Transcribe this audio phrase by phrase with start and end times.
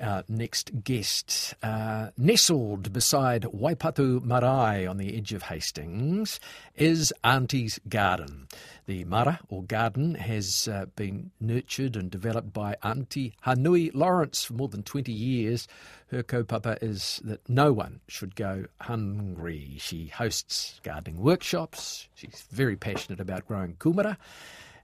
[0.00, 6.38] Our next guest, uh, nestled beside Waipatu Marae on the edge of Hastings,
[6.76, 8.46] is Auntie's Garden.
[8.86, 14.52] The mara, or garden, has uh, been nurtured and developed by Auntie Hanui Lawrence for
[14.52, 15.66] more than 20 years.
[16.12, 19.78] Her kaupapa is that no one should go hungry.
[19.80, 22.08] She hosts gardening workshops.
[22.14, 24.16] She's very passionate about growing kumara.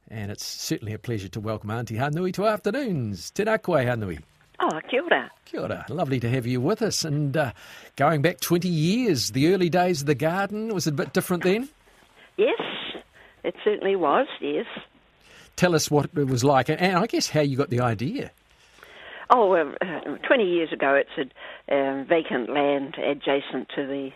[0.08, 3.30] And it's certainly a pleasure to welcome Auntie Hanui to Afternoons.
[3.30, 4.20] Tēnā koe, Hanui.
[4.60, 5.30] Oh, kia ora.
[5.44, 5.86] Kia ora.
[5.88, 7.04] Lovely to have you with us.
[7.04, 7.52] And uh,
[7.96, 11.42] going back 20 years, the early days of the garden, was it a bit different
[11.42, 11.68] then?
[12.36, 12.60] Yes,
[13.42, 14.66] it certainly was, yes.
[15.56, 18.32] Tell us what it was like, and I guess how you got the idea.
[19.30, 21.30] Oh, uh, 20 years ago, it's
[21.70, 24.10] a um, vacant land adjacent to the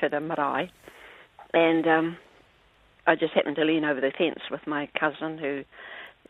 [0.00, 0.70] to the marae,
[1.54, 2.16] and um,
[3.06, 5.64] I just happened to lean over the fence with my cousin, who,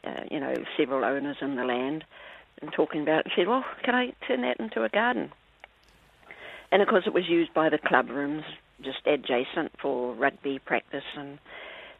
[0.04, 2.04] uh, you know, several owners in the land,
[2.62, 3.24] and talking about it.
[3.26, 5.32] And said, "Well, can I turn that into a garden?"
[6.72, 8.44] And of course, it was used by the club rooms,
[8.82, 11.38] just adjacent for rugby practice, and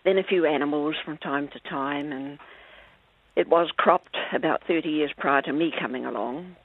[0.05, 2.13] then a few animals from time to time.
[2.13, 2.39] And
[3.37, 6.57] it was cropped about 30 years prior to me coming along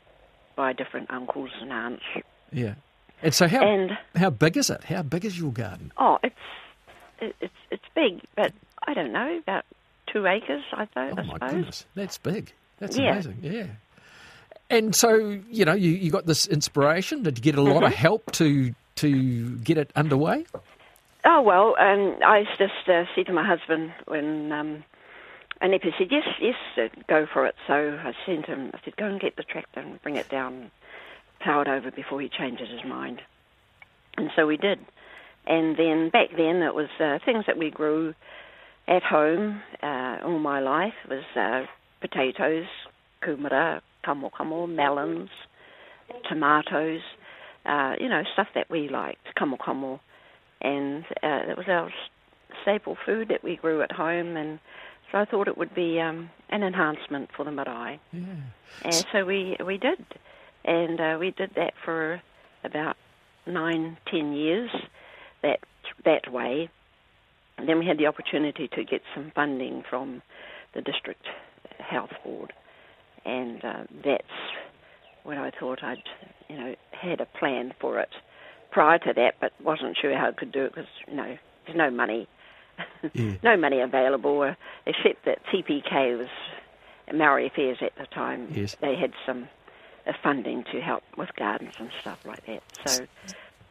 [0.56, 2.04] by different uncles and aunts.
[2.52, 2.74] Yeah.
[3.24, 4.84] And so, how And- how big is it?
[4.86, 5.92] How big is your garden?
[5.98, 6.36] Oh, it's
[7.20, 8.52] it's it's big, but
[8.88, 9.64] I don't know about
[10.08, 10.64] two acres.
[10.74, 11.52] I, th- Oh I my suppose.
[11.52, 12.52] goodness, that's big.
[12.82, 13.12] That's Yeah.
[13.12, 13.38] amazing.
[13.42, 13.68] Yeah.
[14.70, 17.24] And so, you know, you, you got this inspiration.
[17.24, 17.86] Did you get a lot Mm-hmm.
[17.86, 20.46] of help to to get it underway?
[21.24, 24.84] Oh well, um, I just uh, said to my husband when, um,
[25.62, 27.56] and he said yes, yes, uh, go for it.
[27.68, 28.72] So I sent him.
[28.74, 30.72] I said go and get the tractor and bring it down,
[31.42, 33.22] plough it over before he changes his mind.
[34.18, 34.80] And so we did.
[35.48, 38.14] And then back then it was uh, things that we grew
[38.88, 41.66] at home uh, all my life It was uh,
[42.02, 42.66] potatoes,
[43.24, 45.30] kumara, kamo kamo, melons,
[46.28, 47.02] tomatoes,
[47.66, 50.00] uh, you know, stuff that we liked, kamo kamo
[50.62, 51.92] and uh, that was our
[52.62, 54.60] staple food that we grew at home, and
[55.12, 58.20] so I thought it would be um, an enhancement for the marae, Yeah.
[58.84, 60.06] and so we we did,
[60.64, 62.22] and uh, we did that for
[62.64, 62.96] about
[63.48, 64.70] nine, ten years,
[65.42, 65.60] that
[66.06, 66.70] that way.
[67.58, 70.22] And then we had the opportunity to get some funding from
[70.74, 71.26] the district
[71.92, 72.54] health board,
[73.26, 74.24] and uh, that's
[75.24, 76.04] when I thought I'd,
[76.50, 78.10] you know, had a plan for it
[78.72, 81.78] prior to that, but wasn't sure how I could do it because, you know, there's
[81.78, 82.28] no money,
[83.14, 83.34] Yeah.
[83.44, 86.30] no money available, uh, except that TPK was
[87.14, 88.48] Maori Affairs at the time.
[88.54, 88.76] Yes.
[88.82, 89.48] They had some
[90.08, 92.64] uh, funding to help with gardens and stuff like that.
[92.88, 93.06] So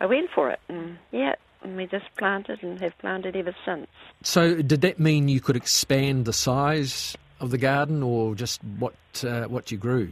[0.00, 3.88] I went for it, and yeah, and we just planted and have planted ever since.
[4.22, 8.94] So, did that mean you could expand the size of the garden, or just what
[9.24, 10.10] uh, what you grew?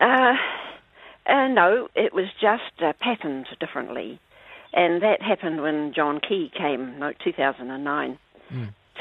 [0.00, 0.34] Uh,
[1.26, 4.18] uh, no, it was just uh, patterned differently.
[4.72, 8.18] And that happened when John Key came, no, 2009,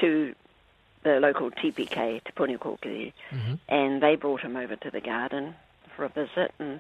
[0.02, 0.36] to
[1.04, 3.12] the local TPK, Te Puni Kōkiri,
[3.68, 5.56] and they brought him over to the garden
[5.96, 6.54] for a visit.
[6.60, 6.80] And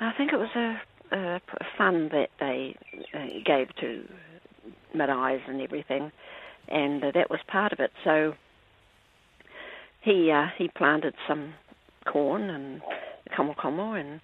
[0.00, 1.40] I think it was a
[1.76, 2.76] fund that they
[3.12, 4.08] uh, gave to
[4.94, 6.12] maraes and everything,
[6.68, 7.92] and uh, that was part of it.
[8.04, 8.34] So
[10.04, 11.54] he uh, he planted some
[12.06, 12.82] corn and
[13.34, 14.20] kamo, and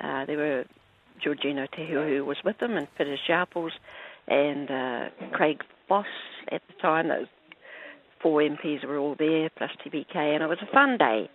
[0.00, 0.64] uh, there were
[1.22, 3.72] Georgina te Heuheu who was with them, and Peter Sharples,
[4.26, 6.06] and uh, Craig Foss
[6.50, 7.08] at the time.
[7.08, 7.26] Those
[8.22, 11.30] four MPs were all there, plus TPK, and it was a fun day,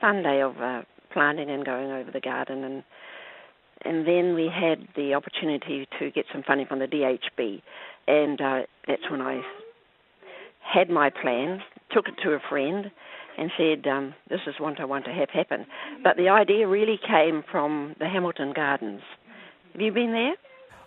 [0.00, 2.82] fun day of uh, planting and going over the garden, and
[3.84, 7.60] and then we had the opportunity to get some funding from the DHB,
[8.08, 9.42] and uh, that's when I
[10.60, 11.60] had my plan,
[11.92, 12.90] took it to a friend,
[13.36, 15.66] and said, um, "This is what I want to have happen."
[16.02, 19.02] But the idea really came from the Hamilton Gardens.
[19.72, 20.34] Have you been there?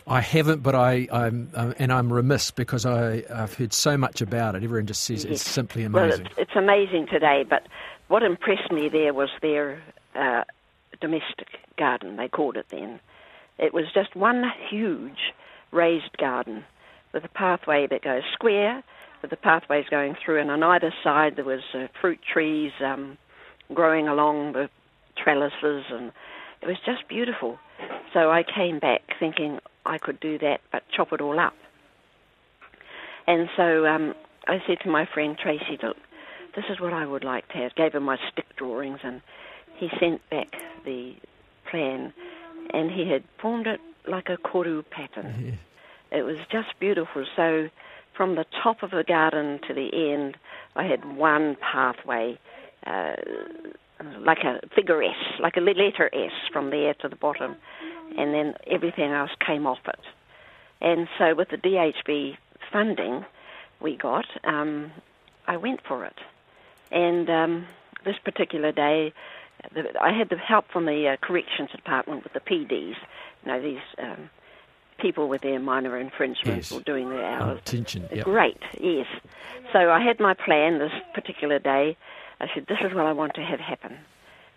[0.08, 4.22] I haven't, but I, I'm uh, and I'm remiss because I, I've heard so much
[4.22, 4.64] about it.
[4.64, 5.34] Everyone just says yes.
[5.34, 6.24] it's simply amazing.
[6.24, 7.68] Well, it's, it's, amazing today, but
[8.08, 9.82] what impressed me there was their
[10.16, 10.46] uh,
[11.00, 12.18] domestic garden.
[12.18, 13.00] They called it then.
[13.60, 15.34] It was just one huge
[15.72, 16.64] raised garden
[17.14, 18.84] with a pathway that goes square,
[19.22, 23.18] with the pathways going through, and on either side there was uh, fruit trees um,
[23.74, 24.70] growing along the
[25.22, 26.12] trellises, and
[26.62, 27.58] it was just beautiful.
[28.14, 31.54] So I came back thinking I could do that, but chop it all up.
[33.28, 34.16] And so um,
[34.48, 35.98] I said to my friend Tracy, look,
[36.56, 37.76] this is what I would like to have.
[37.76, 39.22] Gave him my stick drawings, and
[39.76, 41.14] he sent back the
[41.70, 42.14] plan,
[42.74, 45.60] and he had formed it like a koru pattern.
[46.12, 47.26] It was just beautiful.
[47.36, 47.70] So
[48.16, 50.38] from the top of the garden to the end,
[50.76, 52.38] I had one pathway,
[52.86, 53.14] uh,
[54.20, 57.56] like a figure S, like a letter S from there to the bottom,
[58.18, 60.00] and then everything else came off it.
[60.82, 62.38] And so with the DHB
[62.72, 63.26] funding
[63.82, 64.92] we got, um,
[65.48, 66.18] I went for it.
[66.92, 67.68] And um,
[68.06, 69.14] this particular day,
[70.02, 73.80] I had the help from the uh, corrections department with the PDs, you know, these
[73.98, 74.30] um,
[75.00, 76.80] people with their minor infringements yes.
[76.80, 77.60] or doing their hours.
[77.60, 78.26] Attention, yep.
[78.26, 79.08] Great, yes.
[79.74, 81.98] So I had my plan this particular day.
[82.42, 83.98] I said, this is what I want to have happen.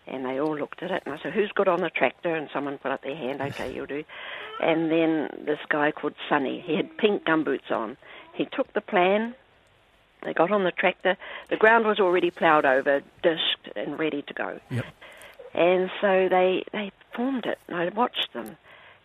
[0.06, 2.34] And they all looked at it, and I said, who's good on the tractor?
[2.34, 4.04] And someone put up their hand, okay, you'll do.
[4.60, 7.96] And then this guy called Sonny, he had pink gumboots on.
[8.34, 9.34] He took the plan,
[10.22, 11.16] they got on the tractor.
[11.50, 14.60] The ground was already ploughed over, disked, and ready to go.
[14.70, 14.86] Yep.
[15.54, 17.58] And so they they formed it.
[17.68, 18.56] And I watched them,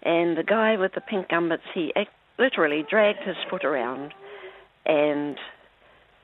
[0.08, 1.94] and the guy with the pink gumboots, he
[2.40, 4.14] literally dragged his foot around,
[4.86, 5.38] and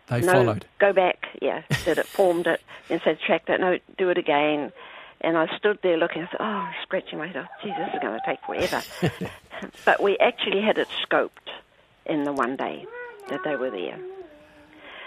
[0.08, 0.66] they no, followed.
[0.80, 1.64] Go back, yeah.
[1.84, 4.72] Did it, formed it, and said track that, no, do it again.
[5.20, 6.22] And I stood there looking.
[6.22, 7.36] I thought, oh, scratching my head.
[7.36, 9.32] Oh, gee, this is going to take forever.
[9.86, 11.52] but we actually had it scoped
[12.06, 12.86] in the one day
[13.30, 14.00] that they were there.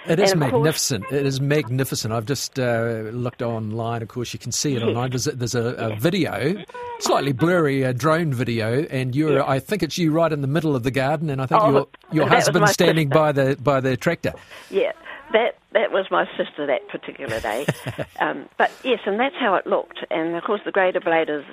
[0.08, 1.04] It is magnificent.
[1.04, 2.12] Course, it is magnificent.
[2.12, 4.02] I've just uh, looked online.
[4.02, 4.88] Of course, you can see it yes.
[4.88, 5.10] online.
[5.10, 6.62] There's, a, there's a, a, video,
[7.00, 9.38] slightly blurry, a drone video, and you're.
[9.38, 9.44] Yes.
[9.46, 11.70] I think it's you right in the middle of the garden, and I think oh,
[11.70, 13.18] your your husband standing sister.
[13.18, 14.34] by the by the tractor.
[14.70, 14.92] Yeah,
[15.32, 17.66] that that was my sister that particular day.
[18.20, 20.04] um, but yes, and that's how it looked.
[20.10, 21.44] And of course, the grader blade is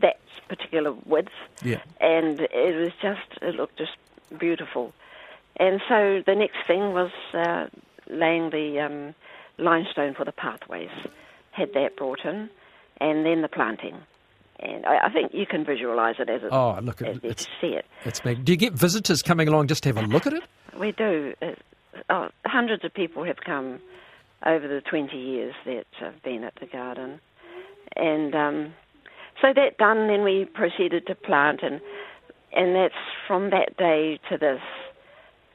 [0.00, 1.28] that particular width.
[1.62, 1.80] Yeah.
[2.00, 3.96] And it was just it looked just
[4.38, 4.92] beautiful.
[5.60, 7.66] And so the next thing was uh,
[8.08, 9.14] laying the um,
[9.58, 10.88] limestone for the pathways,
[11.52, 12.48] had that brought in,
[12.98, 13.96] and then the planting.
[14.58, 16.48] And I, I think you can visualise it as it.
[16.50, 17.02] Oh, look!
[17.02, 17.84] As you see it.
[18.06, 18.44] It's big.
[18.44, 20.42] Do you get visitors coming along just to have a look at it?
[20.78, 21.34] We do.
[21.42, 21.46] Uh,
[22.10, 23.80] oh, hundreds of people have come
[24.46, 27.20] over the 20 years that I've been at the garden,
[27.96, 28.74] and um,
[29.42, 31.80] so that done, then we proceeded to plant, and
[32.52, 32.94] and that's
[33.26, 34.60] from that day to this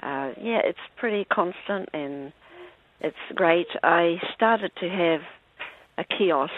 [0.05, 2.31] uh, yeah, it's pretty constant and
[3.01, 3.67] it's great.
[3.83, 5.21] I started to have
[5.97, 6.51] a kiosk.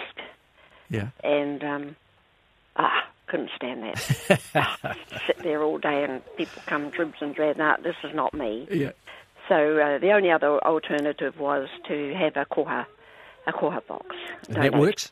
[0.90, 1.10] Yeah.
[1.24, 1.96] And um,
[2.76, 4.42] ah, couldn't stand that.
[4.56, 4.78] ah,
[5.28, 7.58] sit there all day and people come dribs and drabs.
[7.58, 8.68] No, this is not me.
[8.70, 8.92] Yeah.
[9.48, 12.86] So uh, the only other alternative was to have a koha,
[13.48, 14.14] a koha box.
[14.50, 15.10] And that works.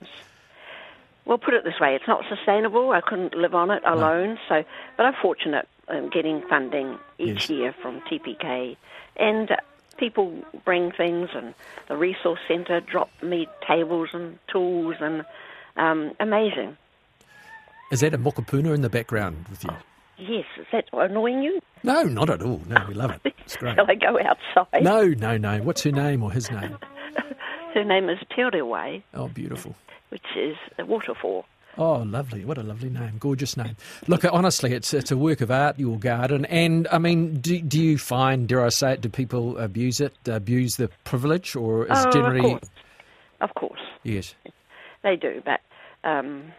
[1.23, 2.91] Well, put it this way: it's not sustainable.
[2.91, 4.35] I couldn't live on it alone.
[4.35, 4.39] No.
[4.49, 4.63] So,
[4.97, 7.49] but I'm fortunate um, getting funding each yes.
[7.49, 8.77] year from TPK,
[9.17, 9.49] and
[9.97, 10.33] people
[10.63, 11.53] bring things, and
[11.87, 15.25] the resource centre drop me tables and tools, and
[15.77, 16.77] um, amazing.
[17.91, 19.71] Is that a mokopuna in the background with you?
[20.17, 21.59] Yes, is that annoying you?
[21.83, 22.61] No, not at all.
[22.67, 23.33] No, we love it.
[23.45, 23.75] It's great.
[23.75, 24.83] Shall I go outside?
[24.83, 25.59] No, no, no.
[25.59, 26.79] What's her name or his name?
[27.75, 29.03] her name is Te Rewai.
[29.13, 29.75] Oh, beautiful.
[30.09, 31.45] Which is a waterfall.
[31.77, 32.45] Oh, lovely!
[32.45, 33.75] What a lovely name, gorgeous name.
[34.07, 36.45] Look, honestly, it's it's a work of art, your garden.
[36.45, 40.13] And I mean, do, do you find, dare I say it, do people abuse it,
[40.25, 42.53] abuse the privilege, or is oh, generally?
[42.53, 42.69] Of course.
[43.41, 43.79] of course.
[44.03, 44.35] Yes.
[45.03, 45.59] They do, but
[46.07, 46.53] um,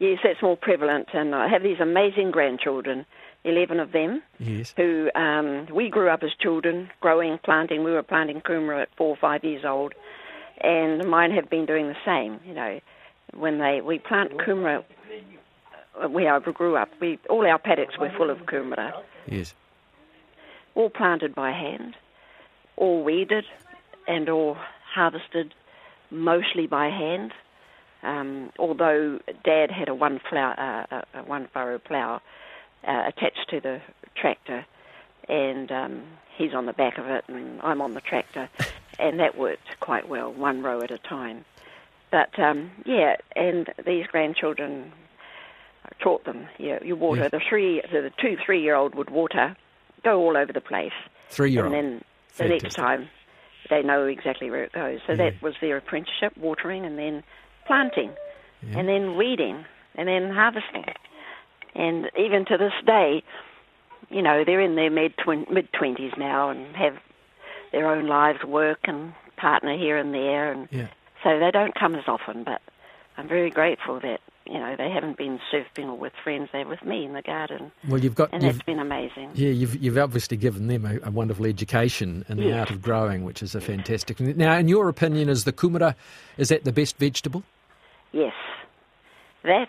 [0.00, 1.08] yes, that's more prevalent.
[1.12, 3.06] And I have these amazing grandchildren,
[3.44, 4.22] eleven of them.
[4.40, 4.74] Yes.
[4.76, 7.84] Who um, we grew up as children, growing, planting.
[7.84, 9.94] We were planting kumara at four or five years old,
[10.60, 12.40] and mine have been doing the same.
[12.44, 12.80] You know
[13.34, 14.84] when they we plant kumara
[16.06, 16.88] where I grew up.
[17.00, 18.92] We all our paddocks were full of kumara.
[19.26, 19.54] Yes.
[20.74, 21.96] All planted by hand,
[22.76, 23.44] all weeded,
[24.06, 24.56] and all
[24.94, 25.54] harvested
[26.10, 27.32] mostly by hand.
[28.02, 32.20] Um, although Dad had a one flower, uh, a one furrow plough
[32.86, 33.80] uh, attached to the
[34.14, 34.64] tractor,
[35.28, 36.02] and um,
[36.36, 38.48] he's on the back of it, and I'm on the tractor,
[39.00, 41.44] and that worked quite well, one row at a time.
[42.10, 44.92] But um, yeah, and these grandchildren
[46.00, 46.48] taught them.
[46.58, 47.30] You, you water Yes.
[47.30, 49.56] the three, the, the two three-year-old would water,
[50.04, 50.92] go all over the place,
[51.30, 51.74] Three year old.
[51.74, 52.04] and then
[52.38, 53.08] the next time
[53.70, 55.00] they know exactly where it goes.
[55.06, 57.22] So that was their apprenticeship: watering, and then
[57.66, 58.12] planting,
[58.74, 60.84] and then weeding, and then harvesting.
[61.74, 63.22] And even to this day,
[64.08, 65.12] you know, they're in their mid
[65.50, 66.96] mid twenties now and have
[67.72, 70.88] their own lives, work and partner here and there, and Yeah.
[71.22, 72.44] So they don't come as often.
[72.44, 72.60] But
[73.16, 76.82] I'm very grateful that you know they haven't been surfing or with friends; they're with
[76.84, 79.30] me in the garden, Well, you've got and you've, that's been amazing.
[79.34, 83.24] yeah, you've you've obviously given them a, a wonderful education in the art of growing,
[83.24, 84.20] which is a fantastic.
[84.20, 85.94] Now, in your opinion, is the kumara
[86.36, 87.42] is that the best vegetable?
[88.12, 88.32] Yes,
[89.44, 89.68] that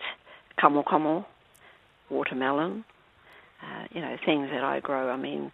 [0.61, 1.25] kamo kamo,
[2.09, 2.85] watermelon,
[3.63, 5.09] uh, you know things that I grow.
[5.09, 5.51] I mean,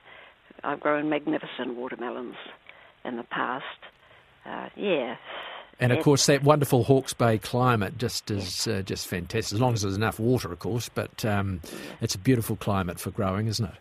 [0.64, 2.36] I've grown magnificent watermelons
[3.04, 3.64] in the past.
[4.46, 5.16] Uh, yeah,
[5.80, 9.56] And of course, that wonderful Hawke's Bay climate just is uh, just fantastic.
[9.56, 10.90] As long as there's enough water, of course.
[10.90, 11.60] But um,
[12.00, 13.76] it's a beautiful climate for growing, isn't it?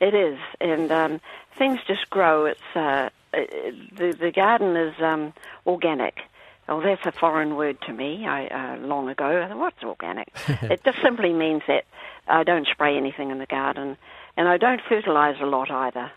[0.00, 1.20] It is, and um,
[1.58, 2.46] things just grow.
[2.46, 5.32] It's uh, it, the the garden is um,
[5.66, 6.20] organic.
[6.68, 8.26] Oh, that's a foreign word to me.
[8.26, 10.32] I uh, long ago, I thought, what's organic?
[10.48, 11.84] it just simply means that
[12.28, 13.96] I don't spray anything in the garden,
[14.36, 16.10] and I don't fertilize a lot either.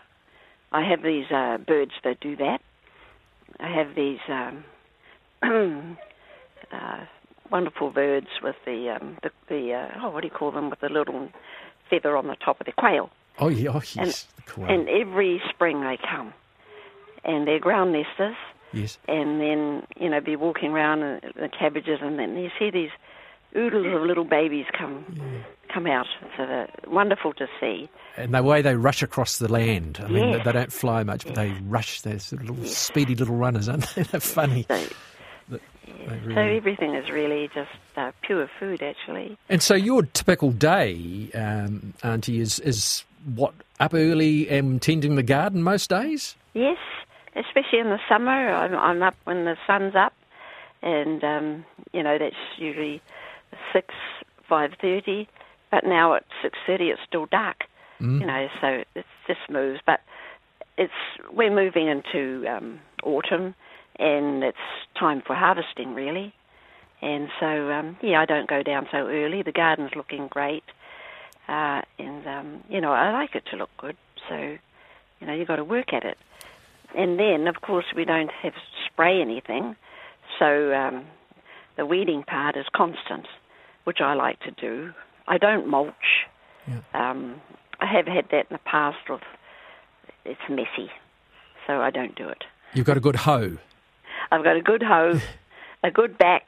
[0.70, 2.60] I have these uh, birds that do that.
[3.58, 4.64] I have these um,
[6.72, 7.04] uh,
[7.50, 10.70] wonderful birds with the um, the, the uh, oh, what do you call them?
[10.70, 11.28] With the little
[11.90, 13.10] feather on the top of the quail.
[13.38, 14.72] Oh, yeah, oh yes, the koala.
[14.72, 16.32] And every spring they come,
[17.24, 18.36] and they're ground nesters,
[18.72, 18.98] yes.
[19.08, 22.90] and then you know be walking around the cabbages, and then you see these
[23.56, 25.04] oodles of little babies come
[25.72, 26.06] come out.
[26.36, 27.88] So wonderful to see.
[28.16, 30.00] And the way they rush across the land.
[30.02, 30.44] I mean, Yes.
[30.44, 32.00] they don't fly much, but they rush.
[32.00, 34.02] They're sort of little speedy little runners, aren't they?
[34.10, 34.64] They're funny.
[34.68, 34.82] So,
[35.48, 35.60] They
[36.34, 39.38] so everything is really just uh, pure food, actually.
[39.48, 45.22] And so your typical day, um, Auntie, is, is what, up early and tending the
[45.22, 46.36] garden most days?
[46.54, 46.78] Yes,
[47.34, 48.30] especially in the summer.
[48.30, 50.14] I'm, I'm up when the sun's up,
[50.82, 53.00] and um, you know that's usually
[53.72, 53.94] six,
[54.48, 55.28] five thirty.
[55.70, 57.64] But now at six thirty, it's still dark.
[58.20, 59.80] You know, so it just moves.
[59.86, 60.00] But
[60.78, 60.92] it's
[61.32, 63.54] we're moving into um, autumn,
[63.98, 64.58] and it's
[64.98, 66.34] time for harvesting, really.
[67.02, 69.42] And so, um, yeah, I don't go down so early.
[69.42, 70.64] The garden's looking great,
[71.48, 73.96] uh, and um, you know, I like it to look good.
[74.28, 74.56] So,
[75.20, 76.18] you know, you've got to work at it.
[76.96, 78.60] And then, of course, we don't have to
[78.90, 79.76] spray anything,
[80.38, 81.04] so um,
[81.76, 83.26] the weeding part is constant,
[83.84, 84.92] which I like to do.
[85.28, 86.26] I don't mulch.
[86.94, 87.40] Um,
[87.78, 88.96] I have had that in the past.
[89.08, 89.20] With
[90.24, 90.90] it's messy,
[91.66, 92.44] so I don't do it.
[92.74, 93.58] You've got a good hoe.
[94.30, 95.20] I've got a good hoe,
[95.84, 96.46] a good back,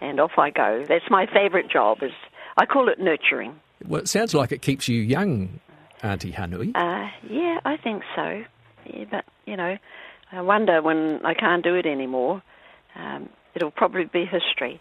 [0.00, 0.84] and off I go.
[0.88, 2.02] That's my favourite job.
[2.02, 2.12] Is
[2.56, 3.60] I call it nurturing.
[3.86, 5.60] Well, it sounds like it keeps you young,
[6.02, 6.72] Auntie Hanui.
[6.74, 8.44] Uh, yeah, I think so.
[8.86, 9.76] Yeah, but you know,
[10.30, 12.42] I wonder when I can't do it anymore.
[12.94, 14.80] Um, it'll probably be history.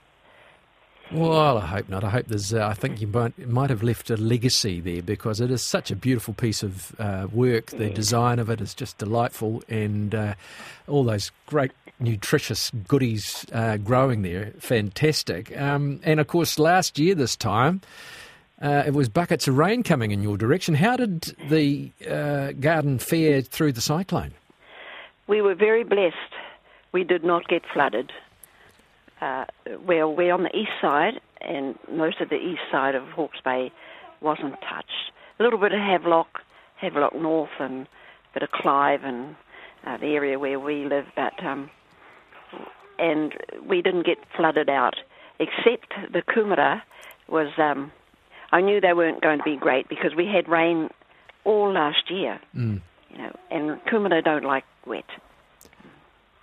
[1.14, 2.06] Well, I hope not.
[2.06, 2.54] I hope there's.
[2.54, 5.92] Uh, I think you might, might have left a legacy there because it is such
[5.92, 7.66] a beautiful piece of uh, work.
[7.66, 10.36] The design of it is just delightful, and uh,
[10.88, 15.56] all those great nutritious goodies uh, growing there, fantastic.
[15.60, 17.82] Um, and of course, last year this time.
[18.62, 20.76] Uh, it was buckets of rain coming in your direction.
[20.76, 24.36] How did the uh, garden fare through the cyclone?
[25.26, 26.16] We were very blessed.
[26.92, 28.12] We did not get flooded.
[29.22, 29.46] Uh,
[29.86, 33.72] we're, we're on the east side, and most of the east side of Hawke's Bay
[34.20, 35.12] wasn't touched.
[35.40, 36.42] A little bit of Havelock,
[36.78, 39.36] Havelock North, and a bit of Clive, and
[39.86, 41.70] uh, the area where we live, but um,
[43.00, 43.34] and
[43.68, 44.96] we didn't get flooded out,
[45.40, 46.82] except the Kumara
[47.28, 47.50] was.
[47.58, 47.92] Um,
[48.52, 50.90] I knew they weren't going to be great because we had rain
[51.46, 52.82] all last year, Mm.
[53.10, 55.06] you know, and Kumara don't like wet.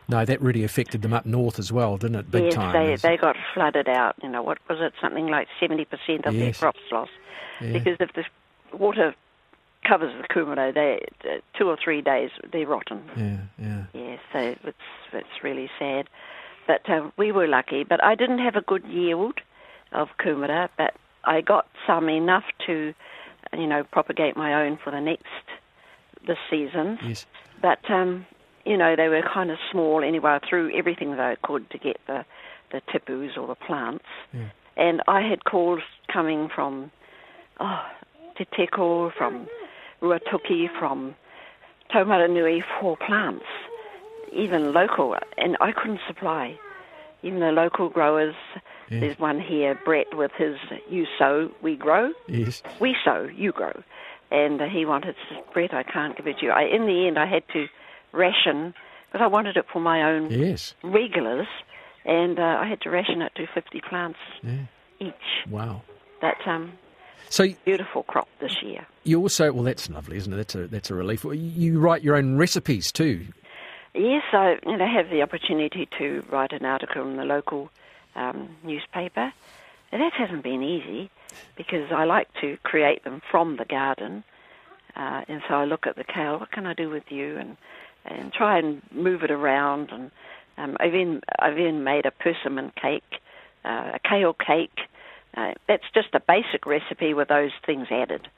[0.09, 2.31] No, that really affected them up north as well, didn't it?
[2.31, 2.73] Big yes, time.
[2.73, 4.17] they they got flooded out.
[4.23, 4.95] You know, what was it?
[5.01, 7.11] Something like seventy percent of their crops lost
[7.61, 7.73] Yeah.
[7.73, 8.25] because if the
[8.77, 9.15] water
[9.87, 13.03] covers the kumara, they uh, two or three days they're rotten.
[13.17, 13.85] Yeah, yeah.
[13.93, 14.79] Yes, so it's
[15.13, 16.09] it's really sad.
[16.67, 17.85] But uh, we were lucky.
[17.85, 19.41] But I didn't have a good yield
[19.93, 22.95] of kumara, but I got some enough to,
[23.57, 25.27] you know, propagate my own for the next
[26.27, 26.99] this season.
[27.03, 27.27] Yes.
[27.61, 28.27] But um,
[28.69, 30.39] you know, they were kind of small anyway.
[30.43, 32.25] I threw everything that I could to get the
[32.71, 34.05] the tipus or the plants.
[34.77, 35.81] And I had calls
[36.13, 36.91] coming from
[37.59, 37.83] oh,
[38.37, 39.49] Te Teko, from
[40.03, 41.15] Ruatoki, from
[41.93, 43.47] Taumarunui for plants,
[44.33, 46.59] even local, and I couldn't supply.
[47.25, 48.37] Even the local growers.
[48.91, 50.57] There's one here, Brett, with his
[50.89, 52.63] "You sow, we grow." Yes.
[52.81, 53.83] We sow, you grow.
[54.31, 55.17] And he wanted
[55.53, 55.75] Brett.
[55.75, 56.53] I can't give it to you.
[56.53, 57.67] I, in the end, I had to
[58.13, 58.75] ration
[59.11, 60.75] because I wanted it for my own Yes.
[60.83, 61.47] regulars,
[62.05, 64.67] and uh, I had to ration it to 50 plants Yeah.
[65.01, 65.15] each.
[65.49, 65.83] Wow.
[66.21, 66.73] That um,
[67.31, 68.87] So beautiful crop this year.
[69.05, 70.37] you also well, that's lovely, isn't it?
[70.37, 71.25] That's a that's a relief.
[71.25, 73.27] You write your own recipes too.
[73.95, 77.71] Yes, I you know, have the opportunity to write an article in the local
[78.15, 79.33] um, newspaper.
[79.91, 81.11] And that hasn't been easy
[81.57, 84.23] because I like to create them from the garden.
[84.95, 87.39] Uh, and so I look at the kale, what can I do with you?
[87.39, 87.57] And,
[88.05, 89.91] and try and move it around.
[89.91, 90.11] And
[90.57, 93.21] um, I've, even, I've even made a persimmon cake,
[93.65, 94.79] uh, a kale cake.
[95.37, 98.29] Uh, that's just a basic recipe with those things added.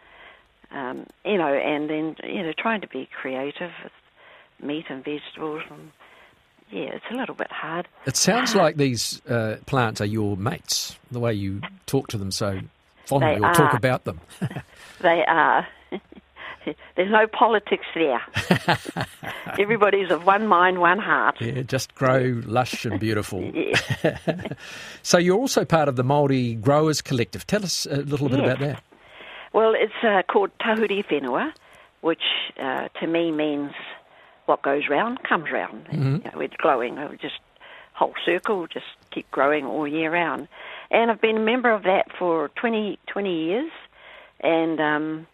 [0.72, 3.92] Um, you know, and then, you know, trying to be creative with
[4.62, 5.62] meat and vegetables.
[5.70, 5.90] And,
[6.70, 7.88] yeah, it's a little bit hard.
[8.06, 10.96] It sounds like these uh, plants are your mates.
[11.10, 12.60] The way you talk to them so
[13.06, 14.20] fondly, They or talk about them.
[15.02, 15.66] They are.
[16.96, 18.20] There's no politics there.
[19.58, 21.36] Everybody's of one mind, one heart.
[21.40, 23.50] yeah, just grow lush and beautiful.
[25.02, 27.46] So you're also part of the Maori Growers Collective.
[27.46, 28.82] Tell us a little bit about that.
[29.52, 31.52] Well, it's uh, called Tahuri Whenua,
[32.02, 32.22] which
[32.60, 33.72] uh, to me means
[34.44, 35.86] what goes round comes round.
[35.90, 36.98] You know, it's glowing.
[36.98, 37.40] It would just
[37.94, 40.48] whole circle, just keep growing all year round.
[40.90, 43.70] And I've been a member of that for 20, 20 years.
[44.40, 45.26] And um,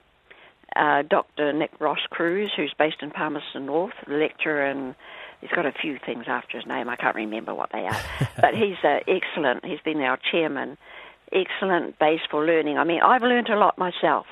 [0.76, 1.52] uh, Dr.
[1.52, 4.94] Nick Ross Cruz, who's based in Palmerston North, lecturer, and
[5.40, 6.88] he's got a few things after his name.
[6.88, 8.00] I can't remember what they are.
[8.40, 9.64] but he's uh, excellent.
[9.64, 10.76] He's been our chairman.
[11.32, 12.78] Excellent base for learning.
[12.78, 14.26] I mean, I've learned a lot myself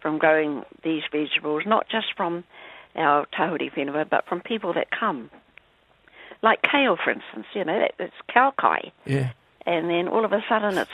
[0.00, 2.44] from growing these vegetables, not just from
[2.96, 5.30] our Tahuri whenua, but from people that come.
[6.42, 9.30] Like kale, for instance, you know, that, it's kaukai Yeah.
[9.66, 10.90] and then all of a sudden it's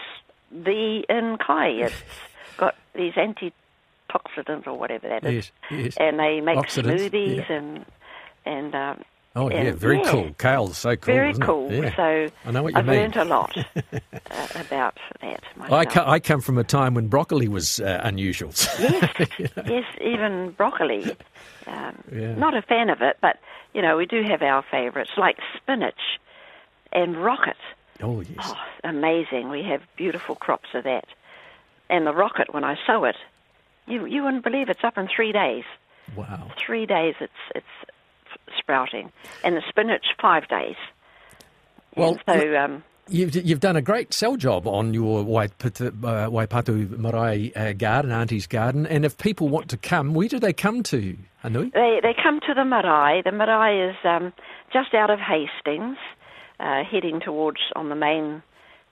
[0.51, 1.69] the in kai.
[1.69, 2.03] It's
[2.59, 3.15] got these
[4.19, 5.81] antioxidants or whatever that is, Yes.
[5.85, 5.97] Yes.
[5.99, 7.57] and they make Oxidants, smoothies yeah.
[7.57, 7.85] and
[8.45, 9.03] and um,
[9.35, 10.11] Oh yeah, very yeah.
[10.11, 10.31] cool.
[10.39, 11.15] Kale's so cool.
[11.15, 11.47] very isn't it?
[11.47, 11.71] cool.
[11.71, 11.95] Yeah.
[11.95, 12.97] So I know what you I've mean.
[13.00, 15.41] learned a lot uh, about that.
[15.71, 18.49] I, co- I come from a time when broccoli was uh, unusual.
[18.79, 21.15] yes, yes, even broccoli.
[21.67, 22.35] Um, Yeah.
[22.35, 23.39] Not a fan of it, but
[23.75, 26.19] you know we do have our favourites like spinach
[26.93, 27.57] and rocket.
[28.02, 28.39] oh yes.
[28.41, 29.50] Oh, amazing.
[29.50, 31.05] We have beautiful crops of that.
[31.91, 33.17] And the rocket, when I sow it,
[33.87, 35.65] you you wouldn't believe it's up in three days.
[36.17, 36.51] Wow.
[36.65, 37.67] Three days it's it's
[38.59, 39.13] sprouting,
[39.45, 40.77] and the spinach five days.
[41.97, 46.29] Well, And so um, You've, you've done a great sell job on your Waipatu, uh,
[46.29, 48.85] Waipatu Marae uh, garden, Auntie's garden.
[48.85, 51.73] And if people want to come, where do they come to, Hanui?
[51.73, 53.23] they they come to the marae.
[53.25, 54.33] The marae is um,
[54.73, 55.99] just out of Hastings,
[56.59, 58.43] uh, heading towards on the main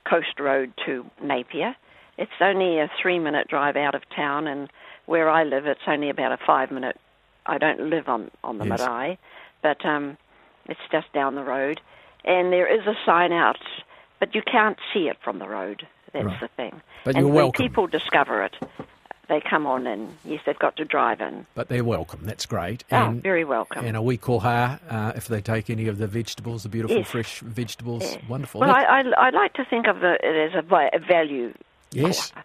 [0.09, 1.75] coast road to Napier.
[2.17, 4.71] It's only a three minute drive out of town, and
[5.07, 6.99] where I live, it's only about a five minute.
[7.47, 8.79] I don't live on on the Yes.
[8.81, 9.19] marae,
[9.63, 10.17] but um,
[10.67, 11.81] it's just down the road,
[12.25, 13.59] and there is a sign out,
[14.21, 15.87] but you can't see it from the road.
[16.13, 16.41] That's Right.
[16.41, 16.81] the thing.
[17.05, 17.65] But and you're when welcome.
[17.67, 18.55] people discover it,
[19.29, 21.45] they come on, and yes, they've got to drive in.
[21.55, 22.21] But they're welcome.
[22.23, 22.85] That's great.
[22.93, 23.85] Oh, And, very welcome.
[23.85, 27.11] and a wee koha, uh, if they take any of the vegetables, the beautiful Yes.
[27.11, 28.17] fresh vegetables.
[28.29, 28.61] Wonderful.
[28.61, 31.53] Well, I, I, I like to think of the, it as a, a value.
[31.91, 32.31] yes.
[32.31, 32.45] koa,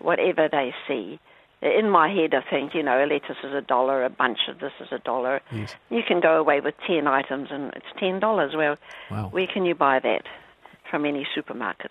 [0.00, 1.18] Whatever they see.
[1.60, 4.60] In my head, I think, you know, a lettuce is a dollar, a bunch of
[4.60, 5.40] this is a dollar.
[5.50, 5.74] Yes.
[5.90, 8.20] You can go away with 10 items and it's $10.
[8.56, 8.76] Well,
[9.10, 9.28] Wow.
[9.30, 10.22] where can you buy that?
[10.88, 11.90] From any supermarket.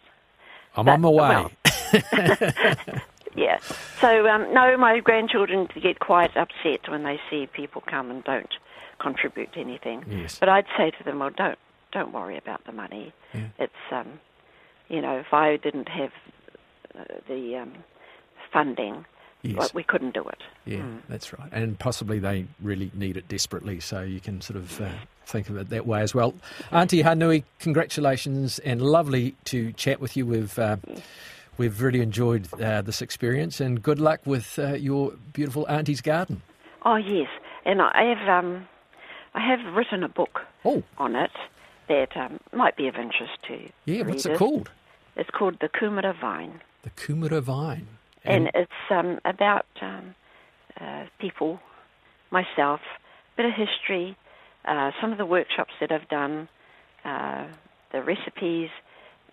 [0.75, 1.17] I'm but- on my way.
[1.29, 1.51] well,
[3.35, 3.59] Yeah.
[4.01, 8.51] So, um, no, my grandchildren get quite upset when they see people come and don't
[8.99, 10.03] contribute anything.
[10.09, 10.39] Yes.
[10.39, 11.59] But I'd say to them, well, don't
[11.91, 13.13] don't worry about the money.
[13.35, 13.41] Yeah.
[13.59, 14.19] It's um,
[14.87, 16.11] you know, if I didn't have
[16.97, 17.73] uh, the um,
[18.51, 19.05] funding,
[19.49, 19.57] Yes.
[19.59, 20.41] well, we couldn't do it.
[20.65, 20.97] Yeah, Hmm.
[21.09, 21.49] that's right.
[21.51, 24.89] And possibly they really need it desperately, so you can sort of uh,
[25.25, 26.33] think of it that way as well.
[26.71, 30.25] Auntie Hanui, congratulations and lovely to chat with you.
[30.25, 30.77] We've, uh,
[31.57, 36.41] we've really enjoyed uh, this experience and good luck with uh, your beautiful Auntie's garden.
[36.85, 37.27] Oh yes,
[37.65, 38.67] and I have um,
[39.33, 41.31] I have written a book Oh, on it
[41.87, 43.69] that um, might be of interest to you.
[43.85, 44.39] yeah, what's it readers.
[44.39, 44.69] called?
[45.15, 46.61] It's called the Kumara Vine.
[46.83, 47.87] The Kumara Vine.
[48.27, 50.15] And it's um, about um,
[50.79, 51.59] uh, people,
[52.31, 52.81] myself,
[53.35, 54.15] bit of history,
[54.65, 56.49] uh, some of the workshops that I've done,
[57.05, 57.47] uh,
[57.91, 58.69] the recipes,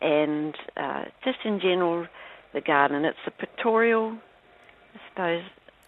[0.01, 2.07] and uh, just in general
[2.53, 3.05] the garden.
[3.05, 4.17] It's a pictorial,
[4.95, 5.43] I suppose,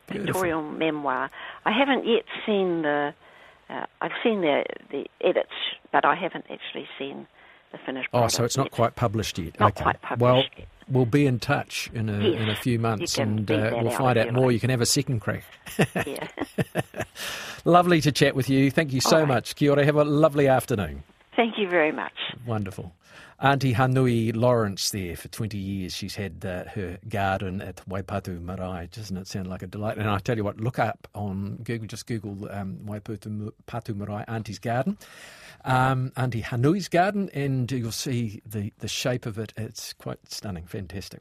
[0.09, 0.33] Beautiful.
[0.33, 1.31] pictorial memoir.
[1.65, 3.15] I haven't yet seen the.
[3.69, 5.51] Uh, I've seen the the edits,
[5.93, 7.27] but I haven't actually seen
[7.73, 8.11] the finished.
[8.11, 8.25] Book.
[8.25, 8.73] Oh, so it's not yet.
[8.73, 9.59] quite published yet.
[9.59, 9.83] Not okay.
[9.83, 10.69] quite published Well, yet.
[10.89, 14.19] We'll be in touch in a Yes, in a few months, and uh, we'll find
[14.19, 14.53] out more.
[14.53, 15.45] You can have a second crack.
[16.07, 16.29] Yeah.
[17.65, 18.71] Lovely to chat with you.
[18.71, 19.29] Thank you so right.
[19.29, 19.57] much.
[19.57, 19.85] Kia ora.
[19.85, 21.03] Have a lovely afternoon.
[21.37, 22.15] Thank you very much.
[22.47, 22.95] Wonderful.
[23.39, 25.95] Auntie Hanui Lawrence there for 20 years.
[25.95, 28.89] She's had uh, her garden at Waipatu Marae.
[28.91, 29.99] Doesn't it sound like a delight?
[29.99, 34.25] And I tell you what, look up on Google, just Google um, Waipatu Patu Marae
[34.27, 34.97] Auntie's Garden,
[35.67, 39.53] um, Auntie Hanui's garden, and you'll see the, the shape of it.
[39.59, 41.21] It's quite stunning, fantastic.